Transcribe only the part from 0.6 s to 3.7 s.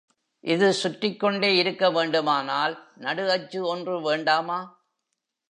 சுற்றிக் கொண்டே இருக்க வேண்டுமானால் நடு அச்சு